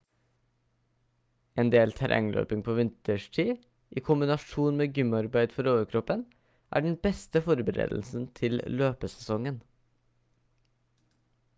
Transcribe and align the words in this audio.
en 1.63 1.67
del 1.73 1.91
terrengløping 1.97 2.63
på 2.67 2.73
vinterstid 2.79 3.67
i 4.01 4.03
kombinasjon 4.07 4.79
med 4.81 4.97
gymarbeid 5.01 5.53
for 5.59 5.69
overkroppen 5.75 6.23
er 6.79 6.85
den 6.87 6.97
beste 7.09 7.43
forberedelsen 7.51 8.27
til 8.41 8.59
løpesesongen 8.81 9.61